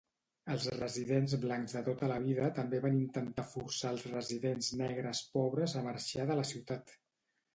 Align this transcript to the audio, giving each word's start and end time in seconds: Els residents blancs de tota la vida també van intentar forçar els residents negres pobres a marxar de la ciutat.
Els 0.51 0.63
residents 0.75 1.35
blancs 1.43 1.75
de 1.79 1.81
tota 1.89 2.07
la 2.11 2.15
vida 2.23 2.47
també 2.59 2.79
van 2.87 2.97
intentar 3.01 3.45
forçar 3.51 3.91
els 3.95 4.07
residents 4.13 4.69
negres 4.81 5.21
pobres 5.35 5.75
a 5.83 5.87
marxar 5.89 6.25
de 6.33 6.39
la 6.41 6.47
ciutat. 6.53 6.95